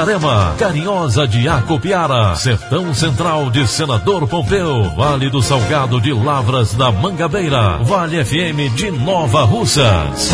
[0.00, 6.90] Itarema, Carinhosa de Acopiara, Sertão Central de Senador Pompeu, Vale do Salgado de Lavras da
[6.90, 10.30] Mangabeira, Vale FM de Nova Russas.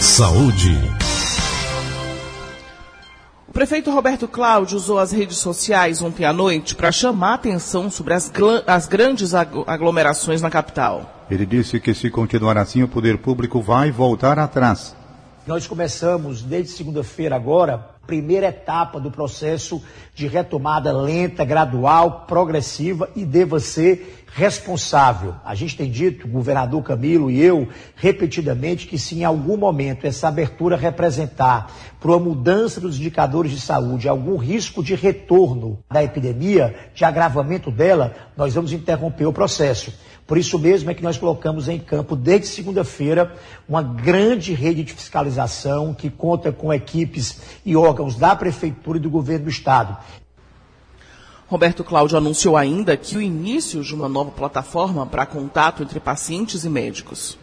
[0.00, 0.97] Saúde.
[3.58, 8.14] O prefeito Roberto Cláudio usou as redes sociais ontem à noite para chamar atenção sobre
[8.14, 8.30] as,
[8.64, 11.26] as grandes aglomerações na capital.
[11.28, 14.94] Ele disse que se continuar assim, o poder público vai voltar atrás.
[15.44, 19.82] Nós começamos desde segunda-feira agora, primeira etapa do processo
[20.14, 25.34] de retomada lenta, gradual, progressiva e deva ser responsável.
[25.44, 30.06] A gente tem dito, o governador Camilo e eu, repetidamente, que se em algum momento
[30.06, 36.02] essa abertura representar para uma mudança dos indicadores de saúde, algum risco de retorno da
[36.02, 39.92] epidemia, de agravamento dela, nós vamos interromper o processo.
[40.26, 43.34] Por isso mesmo é que nós colocamos em campo, desde segunda-feira,
[43.66, 49.08] uma grande rede de fiscalização que conta com equipes e órgãos da Prefeitura e do
[49.08, 49.96] Governo do Estado.
[51.48, 56.62] Roberto Cláudio anunciou ainda que o início de uma nova plataforma para contato entre pacientes
[56.62, 57.38] e médicos.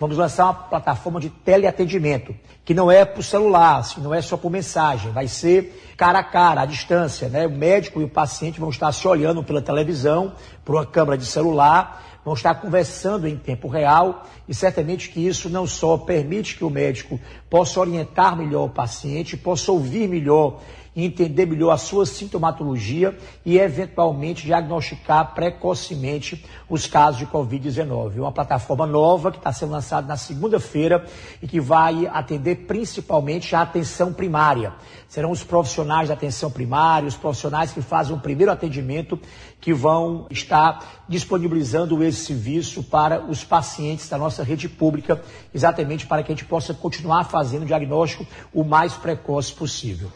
[0.00, 4.36] Vamos lançar uma plataforma de teleatendimento, que não é por celular, assim, não é só
[4.36, 7.28] por mensagem, vai ser cara a cara, à distância.
[7.28, 7.46] Né?
[7.46, 10.32] O médico e o paciente vão estar se olhando pela televisão,
[10.64, 15.48] por uma câmera de celular, vão estar conversando em tempo real e certamente que isso
[15.48, 20.58] não só permite que o médico possa orientar melhor o paciente, possa ouvir melhor
[21.04, 28.18] entender melhor a sua sintomatologia e, eventualmente, diagnosticar precocemente os casos de Covid-19.
[28.18, 31.04] Uma plataforma nova que está sendo lançada na segunda-feira
[31.42, 34.72] e que vai atender principalmente a atenção primária.
[35.06, 39.20] Serão os profissionais da atenção primária, os profissionais que fazem o primeiro atendimento,
[39.60, 45.22] que vão estar disponibilizando esse serviço para os pacientes da nossa rede pública,
[45.54, 50.10] exatamente para que a gente possa continuar fazendo o diagnóstico o mais precoce possível.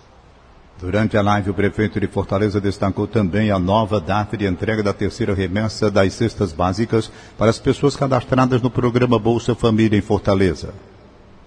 [0.80, 4.94] Durante a live, o prefeito de Fortaleza destacou também a nova data de entrega da
[4.94, 10.72] terceira remessa das cestas básicas para as pessoas cadastradas no programa Bolsa Família em Fortaleza.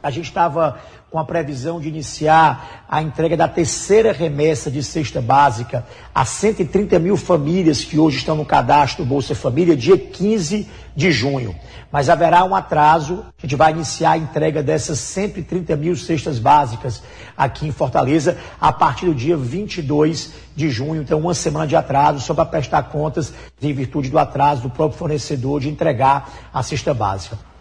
[0.04, 0.78] A gente estava
[1.14, 6.98] com a previsão de iniciar a entrega da terceira remessa de cesta básica a 130
[6.98, 11.56] mil famílias que hoje estão no cadastro Bolsa Família, dia 15 de junho.
[11.92, 17.04] Mas haverá um atraso, a gente vai iniciar a entrega dessas 130 mil cestas básicas
[17.38, 22.22] aqui em Fortaleza a partir do dia 22 de junho, então uma semana de atraso,
[22.22, 23.32] só para prestar contas
[23.62, 27.53] em virtude do atraso do próprio fornecedor de entregar a cesta básica.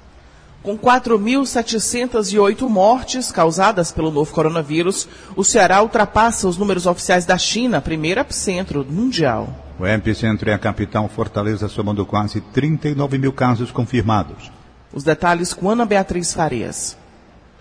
[0.63, 7.81] Com 4.708 mortes causadas pelo novo coronavírus, o Ceará ultrapassa os números oficiais da China,
[7.81, 9.49] primeiro epicentro mundial.
[9.77, 14.53] O epicentro é a capital Fortaleza, somando quase 39 mil casos confirmados.
[14.93, 16.97] Os detalhes com Ana Beatriz Farias.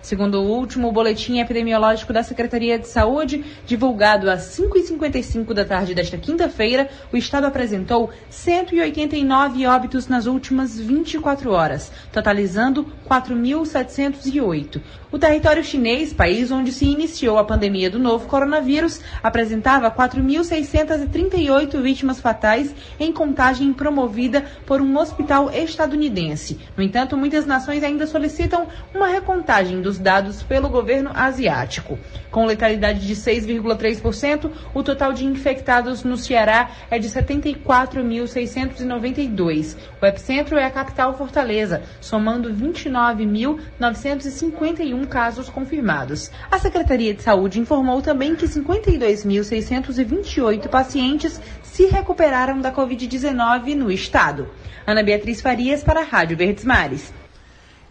[0.02, 6.18] Segundo o último boletim epidemiológico da Secretaria de Saúde, divulgado às 5h55 da tarde desta
[6.18, 14.82] quinta-feira, o estado apresentou 189 óbitos nas últimas 24 horas, totalizando 4.708.
[15.12, 22.20] O território chinês, país onde se iniciou a pandemia do novo coronavírus, apresentava 4.638 vítimas
[22.20, 26.58] fatais em contagem promovida por um hospital estadunidense.
[26.78, 32.00] No entanto, muitas nações ainda solicitam uma recontagem dos dados pelo governo asiático.
[32.30, 39.76] Com letalidade de 6,3%, o total de infectados no Ceará é de 74.692.
[40.02, 46.32] O epicentro é a capital Fortaleza, somando 29.951 casos confirmados.
[46.50, 54.48] A Secretaria de Saúde informou também que 52.628 pacientes se recuperaram da Covid-19 no estado.
[54.88, 57.12] Ana Beatriz Farias para a Rádio Verdes Mares.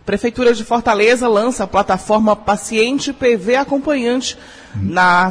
[0.05, 4.37] Prefeitura de Fortaleza lança a plataforma Paciente PV Acompanhante.
[4.75, 5.31] Na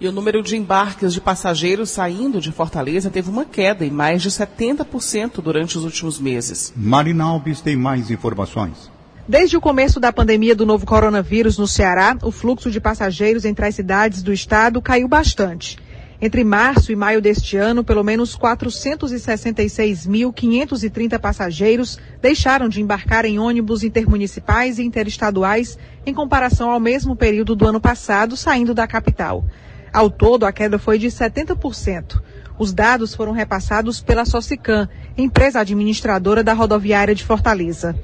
[0.00, 4.20] E o número de embarques de passageiros saindo de Fortaleza teve uma queda em mais
[4.20, 6.72] de 70% durante os últimos meses.
[6.76, 8.90] Marina Alves tem mais informações.
[9.26, 13.64] Desde o começo da pandemia do novo coronavírus no Ceará, o fluxo de passageiros entre
[13.64, 15.78] as cidades do estado caiu bastante.
[16.24, 23.84] Entre março e maio deste ano, pelo menos 466.530 passageiros deixaram de embarcar em ônibus
[23.84, 29.44] intermunicipais e interestaduais em comparação ao mesmo período do ano passado, saindo da capital.
[29.92, 32.22] Ao todo, a queda foi de 70%.
[32.58, 34.88] Os dados foram repassados pela Socicam,
[35.18, 37.94] empresa administradora da rodoviária de Fortaleza.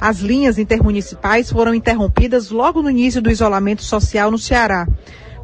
[0.00, 4.84] As linhas intermunicipais foram interrompidas logo no início do isolamento social no Ceará.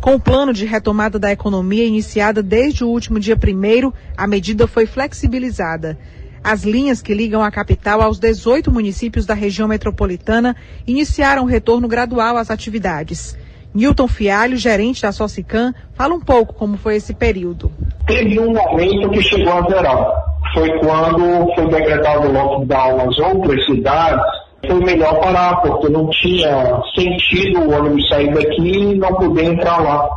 [0.04, 4.66] Com o plano de retomada da economia iniciada desde o último dia 1, a medida
[4.66, 5.98] foi flexibilizada.
[6.44, 10.54] As linhas que ligam a capital aos 18 municípios da região metropolitana
[10.86, 13.34] iniciaram o retorno gradual às atividades.
[13.74, 17.72] Newton Fialho, gerente da Socicam, fala um pouco como foi esse período.
[18.06, 20.06] Teve um momento que chegou a zerar.
[20.52, 26.80] Foi quando foi decretado o lockdown nas outras cidades foi melhor parar, porque não tinha
[26.94, 30.08] sentido o ônibus sair daqui e não poder entrar lá.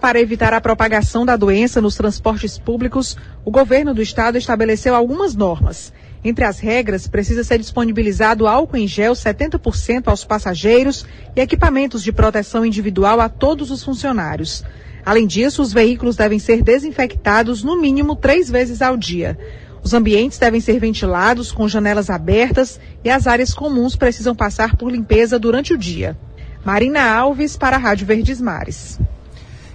[0.00, 5.34] Para evitar a propagação da doença nos transportes públicos, o governo do estado estabeleceu algumas
[5.34, 5.92] normas.
[6.24, 12.12] Entre as regras, precisa ser disponibilizado álcool em gel 70% aos passageiros e equipamentos de
[12.12, 14.64] proteção individual a todos os funcionários.
[15.04, 19.38] Além disso, os veículos devem ser desinfectados no mínimo três vezes ao dia.
[19.82, 24.90] Os ambientes devem ser ventilados com janelas abertas e as áreas comuns precisam passar por
[24.90, 26.16] limpeza durante o dia.
[26.64, 28.98] Marina Alves para a Rádio Verdes Mares.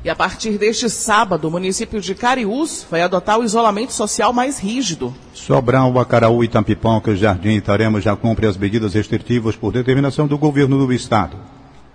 [0.03, 4.59] E a partir deste sábado, o município de Cariús vai adotar o isolamento social mais
[4.59, 5.11] rígido.
[5.33, 10.85] Sobral, Acaraú, Itapipoca, Jardim e Itarema já cumpre as medidas restritivas por determinação do governo
[10.85, 11.35] do estado.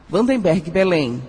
[0.08, 1.22] Vandenberg Belém.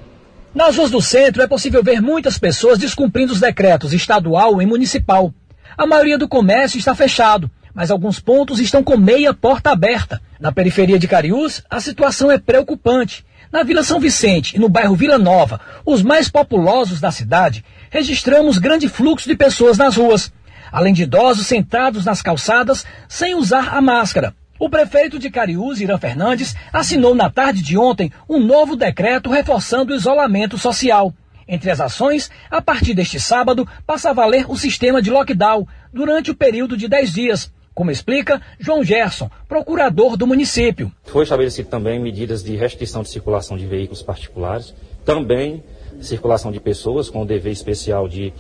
[0.56, 5.32] Nas ruas do centro é possível ver muitas pessoas descumprindo os decretos estadual e municipal.
[5.78, 10.22] A maioria do comércio está fechado, mas alguns pontos estão com meia porta aberta.
[10.40, 13.26] Na periferia de Cariús, a situação é preocupante.
[13.52, 18.58] Na Vila São Vicente e no bairro Vila Nova, os mais populosos da cidade, registramos
[18.58, 20.32] grande fluxo de pessoas nas ruas,
[20.72, 24.34] além de idosos sentados nas calçadas sem usar a máscara.
[24.58, 29.92] O prefeito de Cariús, Irã Fernandes, assinou na tarde de ontem um novo decreto reforçando
[29.92, 31.14] o isolamento social.
[31.52, 36.32] Entre as ações, a partir deste sábado, passa a valer o sistema de lockdown durante
[36.32, 40.90] o período de 10 dias, como explica João Gerson, procurador do município.
[41.04, 45.62] Foi estabelecido também medidas de restrição de circulação de veículos particulares, também
[46.00, 48.32] circulação de pessoas com o dever especial de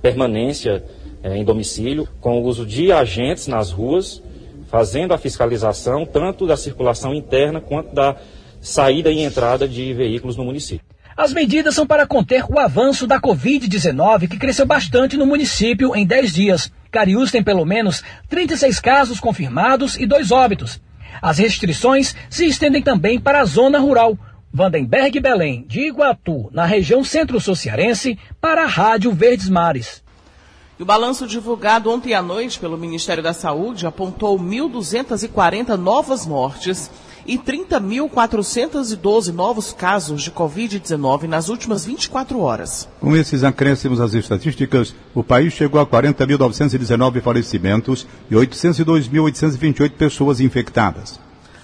[0.00, 0.84] permanência
[1.24, 4.22] eh, em domicílio, com o uso de agentes nas ruas
[4.70, 8.16] fazendo a fiscalização tanto da circulação interna quanto da
[8.60, 10.89] saída e entrada de veículos no município.
[11.20, 16.06] As medidas são para conter o avanço da Covid-19, que cresceu bastante no município em
[16.06, 16.72] 10 dias.
[16.90, 20.80] Cariús tem pelo menos 36 casos confirmados e dois óbitos.
[21.20, 24.18] As restrições se estendem também para a zona rural.
[24.50, 30.02] Vandenberg Belém, de Iguatu, na região centro-sociarense, para a Rádio Verdes Mares.
[30.78, 36.90] E o balanço divulgado ontem à noite pelo Ministério da Saúde apontou 1.240 novas mortes
[37.30, 42.88] e 30.412 novos casos de Covid-19 nas últimas 24 horas.
[42.98, 51.20] Com esses acréscimos às estatísticas, o país chegou a 40.919 falecimentos e 802.828 pessoas infectadas.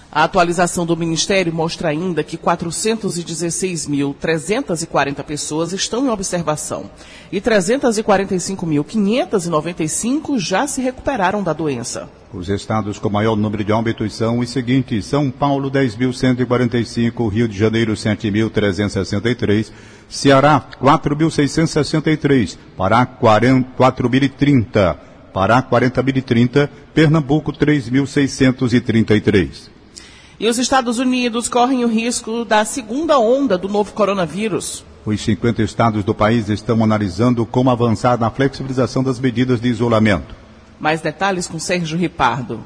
[0.09, 6.89] A atualização do Ministério mostra ainda que 416.340 pessoas estão em observação
[7.29, 12.09] e 345.595 já se recuperaram da doença.
[12.33, 17.57] Os estados com maior número de óbitos são os seguintes: São Paulo 10.145, Rio de
[17.57, 19.73] Janeiro 7.363,
[20.07, 24.95] Ceará 4.663, Pará 4.030,
[25.33, 29.75] Pará 40.030, Pernambuco 3.633.
[30.39, 34.85] E os Estados Unidos correm o risco da segunda onda do novo coronavírus.
[35.03, 40.35] Os 50 estados do país estão analisando como avançar na flexibilização das medidas de isolamento.
[40.79, 42.63] Mais detalhes com Sérgio Ripardo.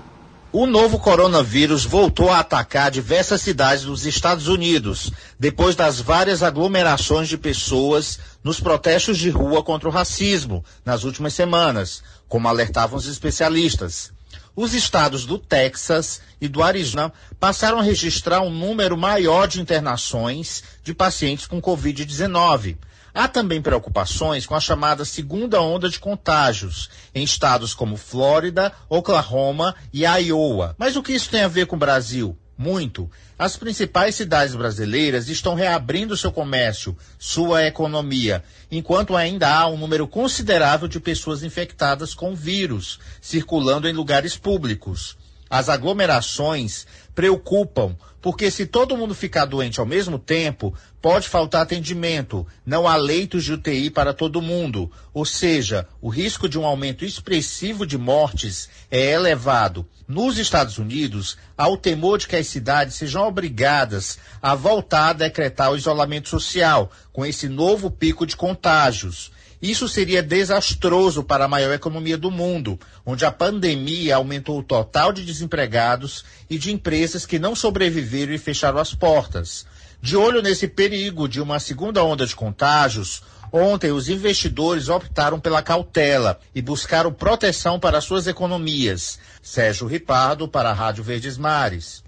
[0.52, 5.10] O novo coronavírus voltou a atacar diversas cidades dos Estados Unidos,
[5.40, 11.34] depois das várias aglomerações de pessoas nos protestos de rua contra o racismo nas últimas
[11.34, 14.12] semanas, como alertavam os especialistas
[14.56, 20.64] os estados do Texas e do Arizona passaram a registrar um número maior de internações
[20.84, 22.78] de pacientes com Covid-19.
[23.14, 29.76] Há também preocupações com a chamada segunda onda de contágios em estados como Flórida, Oklahoma
[29.94, 30.76] e Iowa.
[30.78, 32.36] Mas o que isso tem a ver com o Brasil?
[32.62, 33.10] muito.
[33.40, 40.08] As principais cidades brasileiras estão reabrindo seu comércio, sua economia, enquanto ainda há um número
[40.08, 45.18] considerável de pessoas infectadas com vírus circulando em lugares públicos.
[45.52, 52.48] As aglomerações preocupam, porque se todo mundo ficar doente ao mesmo tempo, pode faltar atendimento,
[52.66, 57.04] não há leitos de UTI para todo mundo, ou seja, o risco de um aumento
[57.04, 59.86] expressivo de mortes é elevado.
[60.08, 65.14] Nos Estados Unidos, há o temor de que as cidades sejam obrigadas a voltar a
[65.14, 69.34] decretar o isolamento social, com esse novo pico de contágios.
[69.62, 75.14] Isso seria desastroso para a maior economia do mundo, onde a pandemia aumentou o total
[75.14, 79.68] de desempregados e de empresas que não sobreviveram e fecharam as portas.
[80.02, 85.62] De olho nesse perigo de uma segunda onda de contágios, ontem os investidores optaram pela
[85.62, 89.20] cautela e buscaram proteção para suas economias.
[89.44, 92.04] Sérgio Ripardo, para a Rádio Verdes Mares.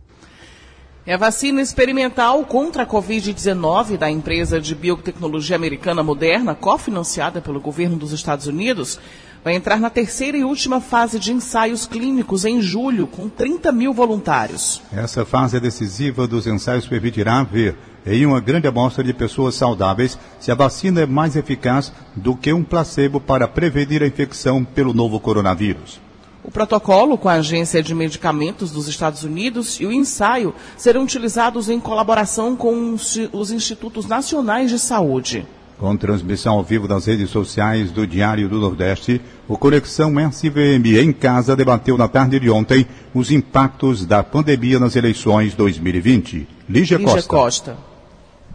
[1.05, 7.59] É a vacina experimental contra a Covid-19 da empresa de biotecnologia americana Moderna, cofinanciada pelo
[7.59, 8.97] governo dos Estados Unidos,
[9.43, 13.93] vai entrar na terceira e última fase de ensaios clínicos em julho, com 30 mil
[13.93, 14.81] voluntários.
[14.93, 20.17] Essa fase é decisiva dos ensaios permitirá ver, em uma grande amostra de pessoas saudáveis,
[20.39, 24.93] se a vacina é mais eficaz do que um placebo para prevenir a infecção pelo
[24.93, 25.99] novo coronavírus.
[26.43, 31.69] O protocolo com a Agência de Medicamentos dos Estados Unidos e o ensaio serão utilizados
[31.69, 35.47] em colaboração com os Institutos Nacionais de Saúde.
[35.79, 41.11] Com transmissão ao vivo nas redes sociais do Diário do Nordeste, o Conexão SVM em
[41.11, 46.47] casa debateu na tarde de ontem os impactos da pandemia nas eleições 2020.
[46.69, 47.27] Lígia, Lígia Costa.
[47.27, 47.92] Costa.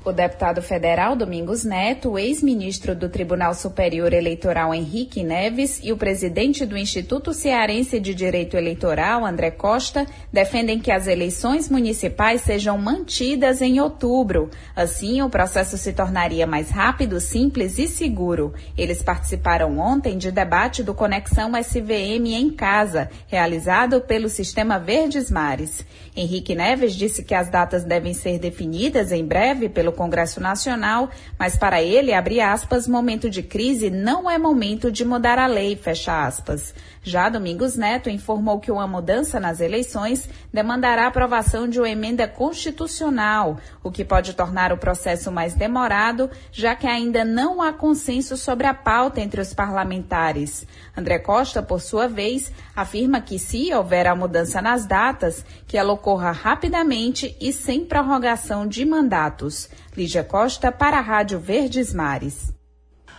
[0.05, 6.64] O deputado federal Domingos Neto, ex-ministro do Tribunal Superior Eleitoral Henrique Neves e o presidente
[6.64, 13.61] do Instituto Cearense de Direito Eleitoral, André Costa, defendem que as eleições municipais sejam mantidas
[13.61, 14.50] em outubro.
[14.75, 18.55] Assim, o processo se tornaria mais rápido, simples e seguro.
[18.76, 25.85] Eles participaram ontem de debate do Conexão SVM em Casa, realizado pelo Sistema Verdes Mares.
[26.17, 31.57] Henrique Neves disse que as datas devem ser definidas em breve pelo Congresso Nacional, mas
[31.57, 36.26] para ele, abre aspas, momento de crise não é momento de mudar a lei, fecha
[36.26, 36.75] aspas.
[37.02, 42.28] Já Domingos Neto informou que uma mudança nas eleições demandará a aprovação de uma emenda
[42.28, 48.37] constitucional, o que pode tornar o processo mais demorado, já que ainda não há consenso
[48.37, 50.66] sobre a pauta entre os parlamentares.
[50.95, 55.92] André Costa, por sua vez, afirma que se houver a mudança nas datas, que ela
[55.92, 59.68] ocorra rapidamente e sem prorrogação de mandatos.
[59.99, 62.55] Lígia Costa para a Rádio Verdes Mares.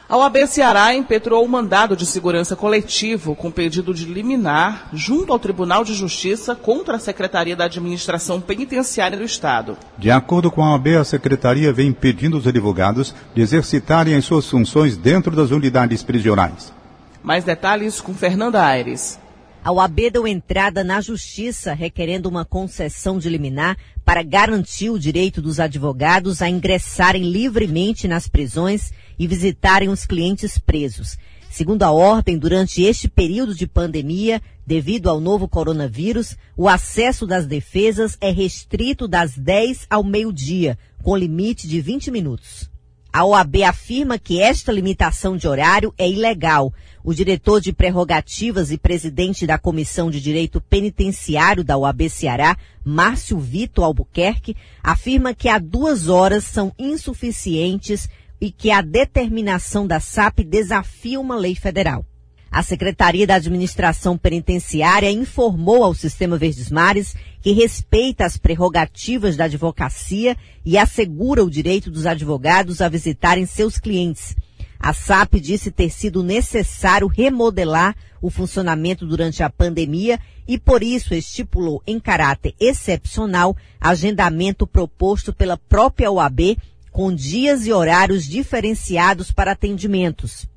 [0.07, 5.37] A OAB Ceará impetrou o mandado de segurança coletivo com pedido de liminar junto ao
[5.37, 9.77] Tribunal de Justiça contra a Secretaria da Administração Penitenciária do Estado.
[9.97, 14.49] De acordo com a OAB, a Secretaria vem impedindo os advogados de exercitarem as suas
[14.49, 16.73] funções dentro das unidades prisionais.
[17.21, 19.19] Mais detalhes com Fernanda Aires.
[19.61, 23.77] A OAB deu entrada na Justiça requerendo uma concessão de liminar
[24.09, 30.57] para garantir o direito dos advogados a ingressarem livremente nas prisões e visitarem os clientes
[30.57, 31.15] presos.
[31.47, 37.45] Segundo a ordem, durante este período de pandemia, devido ao novo coronavírus, o acesso das
[37.45, 42.67] defesas é restrito das 10 ao meio-dia, com limite de 20 minutos.
[43.13, 46.73] A OAB afirma que esta limitação de horário é ilegal.
[47.09, 53.39] O diretor de prerrogativas e presidente da Comissão de Direito Penitenciário da OAB Ceará, Márcio
[53.39, 58.07] Vitor Albuquerque, afirma que há duas horas são insuficientes
[58.39, 62.05] e que a determinação da SAP desafia uma lei federal.
[62.51, 69.45] A Secretaria da Administração Penitenciária informou ao Sistema Verdes Mares que respeita as prerrogativas da
[69.45, 74.35] advocacia e assegura o direito dos advogados a visitarem seus clientes.
[74.79, 81.13] A SAP disse ter sido necessário remodelar o funcionamento durante a pandemia e por isso
[81.13, 86.57] estipulou em caráter excepcional agendamento proposto pela própria OAB
[86.91, 90.47] com dias e horários diferenciados para atendimentos.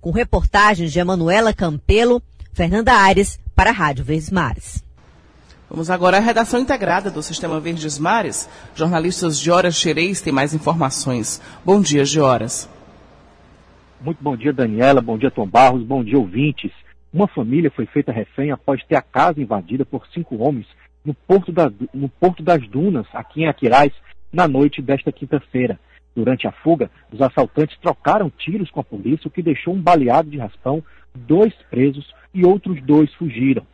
[0.00, 4.84] Com reportagens de Emanuela Campelo, Fernanda Aires, para a Rádio Verdes Mares.
[5.68, 8.48] Vamos agora à redação integrada do Sistema Verdes Mares.
[8.74, 11.40] Jornalistas de Horas Xerez têm mais informações.
[11.64, 12.68] Bom dia, de Horas.
[14.00, 15.00] Muito bom dia, Daniela.
[15.00, 15.82] Bom dia, Tom Barros.
[15.82, 16.70] Bom dia, ouvintes.
[17.12, 20.66] Uma família foi feita refém após ter a casa invadida por cinco homens
[21.04, 23.92] no Porto, da, no Porto das Dunas, aqui em Aquiraz,
[24.32, 25.78] na noite desta quinta-feira.
[26.14, 30.30] Durante a fuga, os assaltantes trocaram tiros com a polícia, o que deixou um baleado
[30.30, 30.82] de raspão,
[31.14, 33.66] dois presos e outros dois fugiram.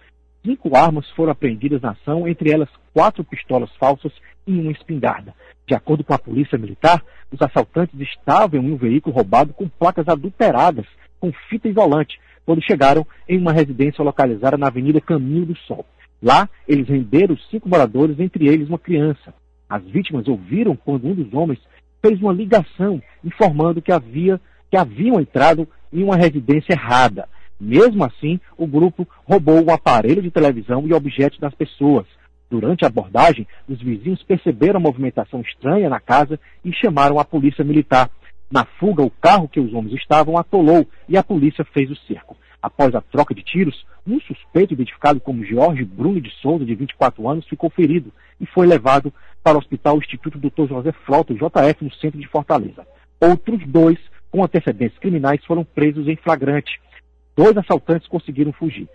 [0.45, 4.13] Cinco armas foram apreendidas na ação, entre elas quatro pistolas falsas
[4.47, 5.35] e uma espingarda.
[5.66, 10.09] De acordo com a polícia militar, os assaltantes estavam em um veículo roubado com placas
[10.09, 10.87] adulteradas,
[11.20, 15.87] com fita isolante, quando chegaram em uma residência localizada na Avenida Caminho do Sol.
[16.22, 19.35] Lá, eles renderam cinco moradores, entre eles uma criança.
[19.68, 21.61] As vítimas ouviram quando um dos homens
[22.05, 27.29] fez uma ligação informando que havia que haviam entrado em uma residência errada.
[27.61, 32.07] Mesmo assim, o grupo roubou um aparelho de televisão e objetos das pessoas.
[32.53, 37.65] Durante a abordagem, os vizinhos perceberam a movimentação estranha na casa e chamaram a polícia
[37.65, 38.11] militar.
[38.51, 42.37] Na fuga, o carro que os homens estavam atolou e a polícia fez o cerco.
[42.61, 47.27] Após a troca de tiros, um suspeito identificado como Jorge Bruno de Souza, de 24
[47.27, 49.11] anos, ficou ferido e foi levado
[49.43, 50.69] para o Hospital Instituto Dr.
[50.69, 52.87] José Flauta, JF, no centro de Fortaleza.
[53.19, 53.99] Outros dois,
[54.31, 56.79] com antecedentes criminais, foram presos em flagrante.
[57.35, 58.87] Dois assaltantes conseguiram fugir.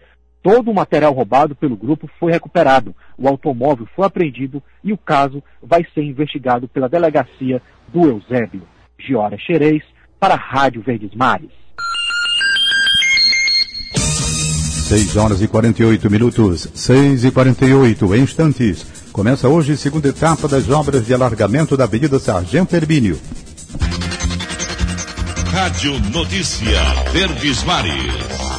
[0.41, 5.43] Todo o material roubado pelo grupo foi recuperado, o automóvel foi apreendido e o caso
[5.61, 8.61] vai ser investigado pela delegacia do Eusébio.
[8.99, 9.83] Giora Xerez,
[10.19, 11.51] para a Rádio Verdes Mares.
[14.87, 19.09] 6 horas e 48 minutos, 6 e 48 instantes.
[19.11, 23.19] Começa hoje a segunda etapa das obras de alargamento da Avenida Sargento Hermínio.
[25.51, 26.79] Rádio Notícia
[27.11, 28.56] Verdes Mares.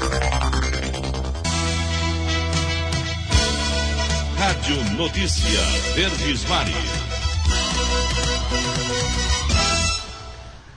[4.69, 5.61] Rádio Notícia
[5.95, 6.75] Verdes Mares.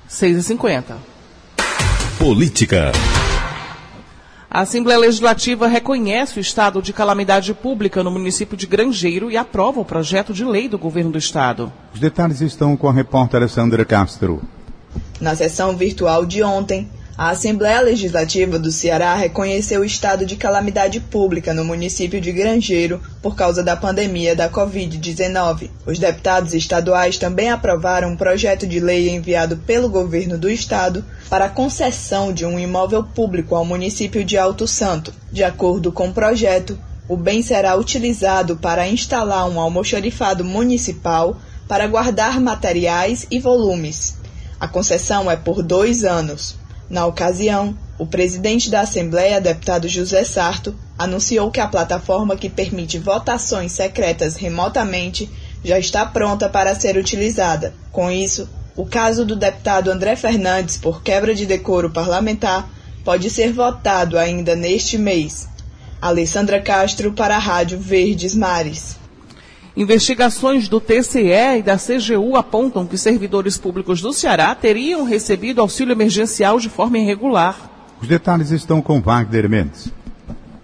[0.08, 0.98] 6 e 50
[2.18, 2.94] Política.
[4.50, 9.82] A Assembleia Legislativa reconhece o estado de calamidade pública no município de Grangeiro e aprova
[9.82, 11.72] o projeto de lei do governo do estado.
[11.94, 14.42] Os detalhes estão com a repórter Alessandra Castro.
[15.20, 16.90] Na sessão virtual de ontem,
[17.22, 23.00] a Assembleia Legislativa do Ceará reconheceu o estado de calamidade pública no município de Grangeiro
[23.22, 25.70] por causa da pandemia da Covid-19.
[25.86, 31.46] Os deputados estaduais também aprovaram um projeto de lei enviado pelo governo do estado para
[31.46, 35.14] a concessão de um imóvel público ao município de Alto Santo.
[35.32, 36.76] De acordo com o projeto,
[37.08, 44.18] o bem será utilizado para instalar um almoxarifado municipal para guardar materiais e volumes.
[44.60, 46.60] A concessão é por dois anos.
[46.92, 53.00] Na ocasião, o presidente da Assembleia, deputado José Sarto, anunciou que a plataforma que permite
[53.00, 55.30] votações secretas remotamente
[55.64, 57.74] já está pronta para ser utilizada.
[57.94, 62.70] Com isso, o caso do deputado André Fernandes por quebra de decoro parlamentar
[63.06, 65.48] pode ser votado ainda neste mês.
[66.02, 68.98] Alessandra Castro para a Rádio Verdes Mares.
[69.76, 75.94] Investigações do TCE e da CGU apontam que servidores públicos do Ceará teriam recebido auxílio
[75.94, 77.72] emergencial de forma irregular.
[78.02, 79.90] Os detalhes estão com Wagner Mendes.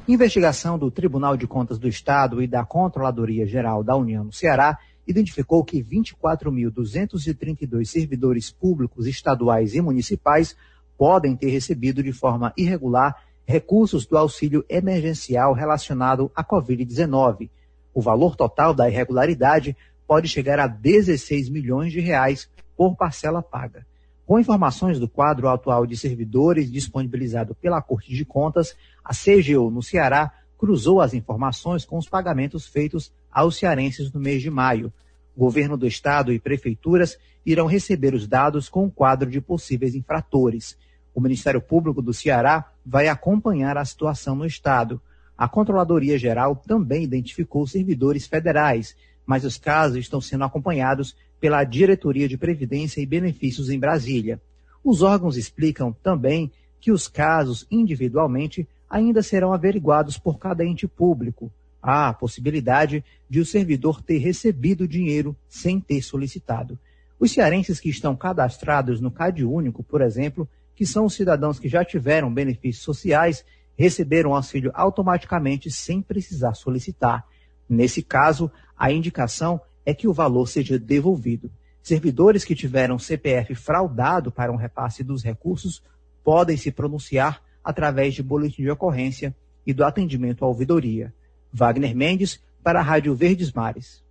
[0.09, 4.77] Investigação do Tribunal de Contas do Estado e da Controladoria Geral da União no Ceará
[5.07, 10.53] identificou que 24.232 servidores públicos estaduais e municipais
[10.97, 13.15] podem ter recebido de forma irregular
[13.45, 17.49] recursos do auxílio emergencial relacionado à Covid-19
[17.97, 23.87] o valor total da irregularidade pode chegar a 16 milhões de reais por parcela paga.
[24.23, 29.81] Com informações do quadro atual de servidores disponibilizado pela Corte de Contas, a CGU no
[29.81, 34.93] Ceará cruzou as informações com os pagamentos feitos aos cearenses no mês de maio.
[35.35, 39.95] O governo do estado e prefeituras irão receber os dados com o quadro de possíveis
[39.95, 40.77] infratores.
[41.15, 45.01] O Ministério Público do Ceará vai acompanhar a situação no estado.
[45.37, 48.95] A Controladoria Geral também identificou servidores federais,
[49.25, 54.41] mas os casos estão sendo acompanhados pela Diretoria de Previdência e Benefícios em Brasília.
[54.83, 61.51] Os órgãos explicam também que os casos individualmente ainda serão averiguados por cada ente público.
[61.81, 66.79] Há a possibilidade de o servidor ter recebido dinheiro sem ter solicitado.
[67.19, 71.67] Os cearenses que estão cadastrados no CAD Único, por exemplo, que são os cidadãos que
[71.67, 73.43] já tiveram benefícios sociais
[73.77, 77.25] receberam auxílio automaticamente sem precisar solicitar.
[77.69, 81.51] Nesse caso, a indicação é que o valor seja devolvido.
[81.81, 85.81] Servidores que tiveram CPF fraudado para um repasse dos recursos
[86.23, 89.35] podem se pronunciar através de boletim de ocorrência
[89.65, 91.13] e do atendimento à ouvidoria.
[91.53, 94.03] Wagner Mendes, para a Rádio Verdes Mares.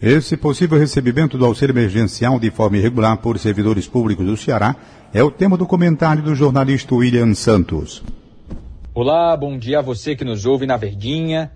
[0.00, 4.76] Esse possível recebimento do auxílio emergencial de forma irregular por servidores públicos do Ceará
[5.12, 8.02] é o tema do comentário do jornalista William Santos.
[8.98, 11.52] Olá, bom dia a você que nos ouve na Verdinha.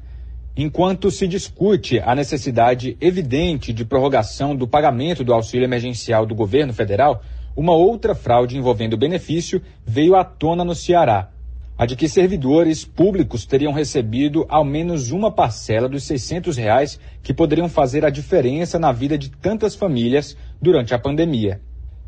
[0.54, 6.74] Enquanto se discute a necessidade evidente de prorrogação do pagamento do auxílio emergencial do governo
[6.74, 7.22] federal,
[7.56, 11.30] uma outra fraude envolvendo benefício veio à tona no Ceará.
[11.78, 17.32] A de que servidores públicos teriam recebido ao menos uma parcela dos 600 reais que
[17.32, 21.58] poderiam fazer a diferença na vida de tantas famílias durante a pandemia.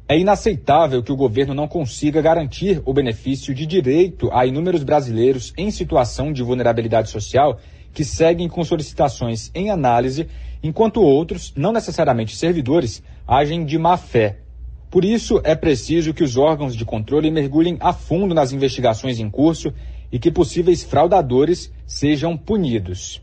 [0.09, 5.53] É inaceitável que o governo não consiga garantir o benefício de direito a inúmeros brasileiros
[5.57, 7.59] em situação de vulnerabilidade social
[7.93, 10.29] que seguem com solicitações em análise,
[10.63, 14.39] enquanto outros, não necessariamente servidores, agem de má fé.
[14.91, 19.31] Por isso, é preciso que os órgãos de controle mergulhem a fundo nas investigações em
[19.31, 19.73] curso
[20.11, 23.23] e que possíveis fraudadores sejam punidos.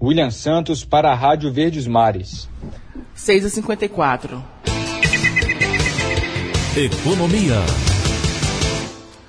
[0.00, 2.48] William Santos para a Rádio Verdes Mares.
[3.14, 4.44] 6 a 54.
[6.76, 7.56] Economia.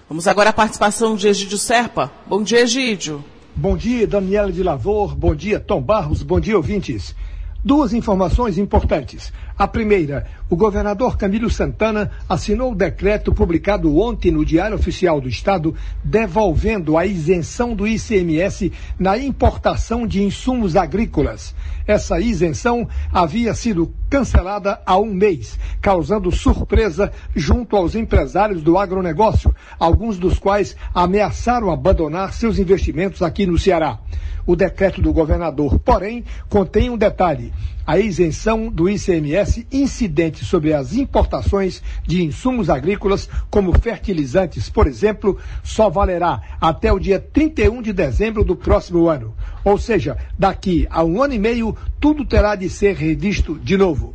[0.08, 2.12] Vamos agora à participação de Egídio Serpa.
[2.28, 3.24] Bom dia, Egídio.
[3.56, 5.16] Bom dia, Daniela de Lavor.
[5.16, 6.22] Bom dia, Tom Barros.
[6.22, 7.16] Bom dia, ouvintes.
[7.64, 9.34] Duas informações importantes.
[9.60, 15.28] A primeira, o governador Camilo Santana assinou o decreto publicado ontem no Diário Oficial do
[15.28, 21.54] Estado, devolvendo a isenção do ICMS na importação de insumos agrícolas.
[21.86, 29.54] Essa isenção havia sido cancelada há um mês, causando surpresa junto aos empresários do agronegócio,
[29.78, 34.00] alguns dos quais ameaçaram abandonar seus investimentos aqui no Ceará.
[34.48, 37.54] O decreto do governador, porém, contém um detalhe:
[37.86, 45.38] a isenção do ICMS incidente sobre as importações de insumos agrícolas, como fertilizantes, por exemplo,
[45.64, 49.34] só valerá até o dia 31 de dezembro do próximo ano.
[49.64, 54.14] Ou seja, daqui a um ano e meio, tudo terá de ser revisto de novo.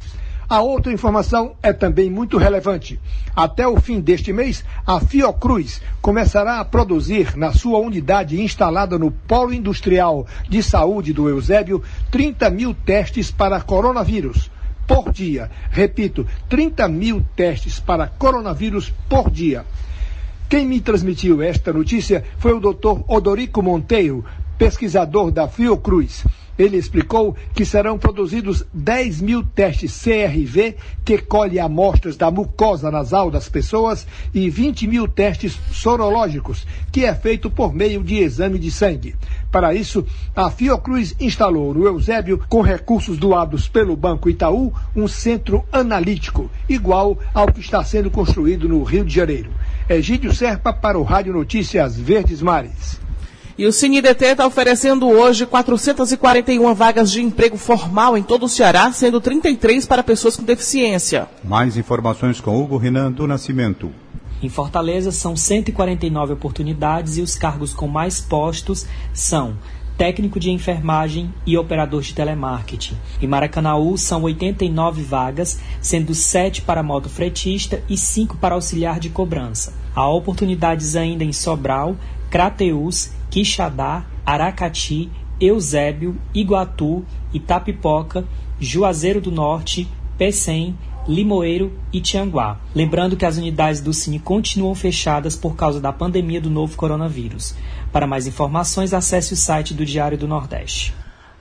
[0.49, 3.01] A outra informação é também muito relevante.
[3.35, 9.11] Até o fim deste mês, a Fiocruz começará a produzir na sua unidade instalada no
[9.11, 14.51] Polo Industrial de Saúde do Eusébio 30 mil testes para coronavírus
[14.87, 15.51] por dia.
[15.71, 19.65] Repito, 30 mil testes para coronavírus por dia.
[20.49, 23.03] Quem me transmitiu esta notícia foi o Dr.
[23.09, 24.25] Odorico Monteiro,
[24.59, 26.25] pesquisador da Fiocruz.
[26.59, 33.31] Ele explicou que serão produzidos 10 mil testes CRV, que colhe amostras da mucosa nasal
[33.31, 38.71] das pessoas, e 20 mil testes sorológicos, que é feito por meio de exame de
[38.71, 39.15] sangue.
[39.51, 45.65] Para isso, a Fiocruz instalou no Eusébio, com recursos doados pelo Banco Itaú, um centro
[45.73, 49.51] analítico, igual ao que está sendo construído no Rio de Janeiro.
[49.89, 53.04] Egídio Serpa para o Rádio Notícias Verdes Mares.
[53.57, 58.91] E o CineDT está oferecendo hoje 441 vagas de emprego formal em todo o Ceará,
[58.91, 61.29] sendo 33 para pessoas com deficiência.
[61.45, 63.93] Mais informações com Hugo Renan do Nascimento.
[64.43, 69.57] Em Fortaleza são 149 oportunidades e os cargos com mais postos são
[69.97, 72.97] técnico de enfermagem e operador de telemarketing.
[73.23, 79.73] Em Maracanaú são 89 vagas, sendo 7 para motofretista e 5 para auxiliar de cobrança.
[79.95, 81.97] Há oportunidades ainda em Sobral,
[82.29, 88.25] Crateús, Quixadá, Aracati, Eusébio, Iguatu, Itapipoca,
[88.61, 92.61] Juazeiro do Norte, Pecém, Limoeiro e Tianguá.
[92.73, 97.57] Lembrando que as unidades do Cine continuam fechadas por causa da pandemia do novo coronavírus.
[97.91, 100.95] Para mais informações, acesse o site do Diário do Nordeste.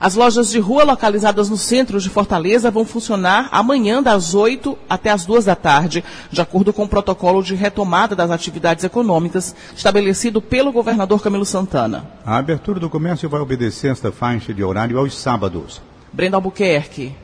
[0.04, 5.08] As lojas de rua localizadas no centro de Fortaleza vão funcionar amanhã das 8 até
[5.08, 10.42] as 2 da tarde, de acordo com o protocolo de retomada das atividades econômicas estabelecido
[10.42, 12.06] pelo governador Camilo Santana.
[12.22, 15.80] A abertura do comércio vai obedecer esta faixa de horário aos sábados.
[16.12, 17.23] Brenda Albuquerque.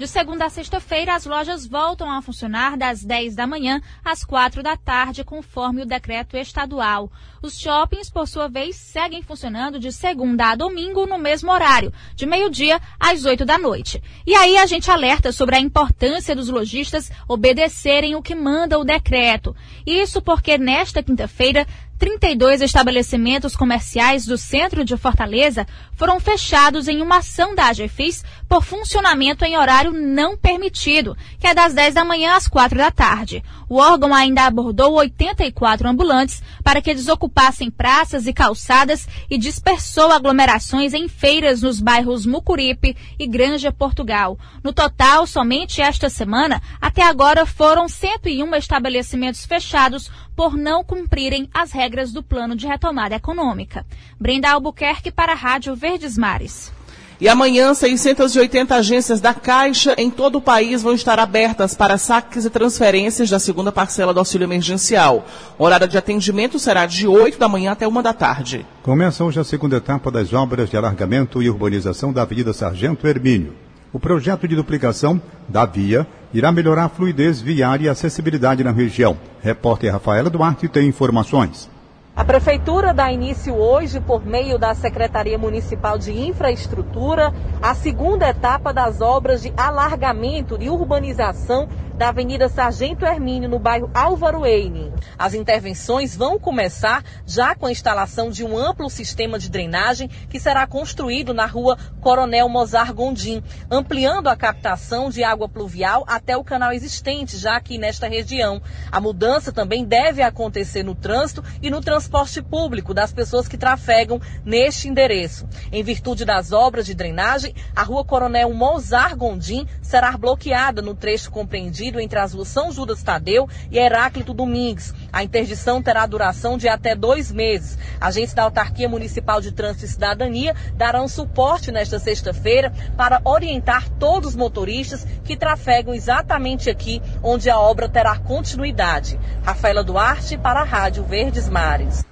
[0.00, 4.62] De segunda a sexta-feira, as lojas voltam a funcionar das 10 da manhã às 4
[4.62, 7.12] da tarde, conforme o decreto estadual.
[7.42, 12.24] Os shoppings, por sua vez, seguem funcionando de segunda a domingo no mesmo horário, de
[12.24, 14.02] meio-dia às 8 da noite.
[14.26, 18.84] E aí a gente alerta sobre a importância dos lojistas obedecerem o que manda o
[18.84, 19.54] decreto.
[19.86, 21.66] Isso porque nesta quinta-feira
[22.00, 28.64] 32 estabelecimentos comerciais do centro de Fortaleza foram fechados em uma ação da AGFIS por
[28.64, 33.44] funcionamento em horário não permitido, que é das 10 da manhã às 4 da tarde.
[33.68, 40.94] O órgão ainda abordou 84 ambulantes para que desocupassem praças e calçadas e dispersou aglomerações
[40.94, 44.38] em feiras nos bairros Mucuripe e Granja Portugal.
[44.64, 51.72] No total, somente esta semana, até agora foram 101 estabelecimentos fechados por não cumprirem as
[51.72, 53.84] regras do plano de retomada econômica.
[54.18, 56.72] Brenda Albuquerque para a Rádio Verdes Mares.
[57.20, 62.46] E amanhã, 680 agências da Caixa em todo o país vão estar abertas para saques
[62.46, 65.26] e transferências da segunda parcela do auxílio emergencial.
[65.58, 68.64] O horário de atendimento será de 8 da manhã até 1 da tarde.
[68.82, 73.52] Começa hoje a segunda etapa das obras de alargamento e urbanização da Avenida Sargento Hermínio.
[73.92, 79.18] O projeto de duplicação da via irá melhorar a fluidez viária e acessibilidade na região.
[79.42, 81.68] Repórter Rafaela Duarte tem informações.
[82.14, 88.72] A Prefeitura dá início hoje, por meio da Secretaria Municipal de Infraestrutura, a segunda etapa
[88.72, 91.68] das obras de alargamento e urbanização
[92.00, 94.90] da Avenida Sargento Hermínio, no bairro Álvaro Eine.
[95.18, 100.40] As intervenções vão começar já com a instalação de um amplo sistema de drenagem que
[100.40, 106.42] será construído na rua Coronel Mozar Gondim, ampliando a captação de água pluvial até o
[106.42, 108.62] canal existente, já aqui nesta região.
[108.90, 114.18] A mudança também deve acontecer no trânsito e no transporte público das pessoas que trafegam
[114.42, 115.46] neste endereço.
[115.70, 121.30] Em virtude das obras de drenagem, a rua Coronel Mozar Gondim será bloqueada no trecho
[121.30, 124.94] compreendido entre as ruas São Judas Tadeu e Heráclito Domingues.
[125.12, 127.78] A interdição terá duração de até dois meses.
[127.98, 134.30] Agentes da Autarquia Municipal de Trânsito e Cidadania darão suporte nesta sexta-feira para orientar todos
[134.30, 139.18] os motoristas que trafegam exatamente aqui onde a obra terá continuidade.
[139.42, 142.04] Rafaela Duarte para a Rádio Verdes Mares.